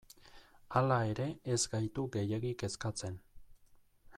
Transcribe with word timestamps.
Hala 0.77 0.95
ere, 1.09 1.27
ez 1.55 1.59
gaitu 1.73 2.07
gehiegi 2.17 2.55
kezkatzen. 2.63 3.21